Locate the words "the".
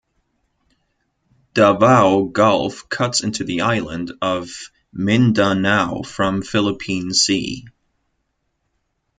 3.43-3.61